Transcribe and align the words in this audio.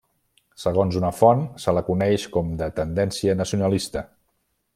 Segons 0.61 0.97
una 1.01 1.11
font, 1.17 1.43
se 1.65 1.75
la 1.79 1.83
coneix 1.91 2.27
com 2.37 2.51
de 2.63 2.71
tendència 2.83 3.37
nacionalista. 3.45 4.09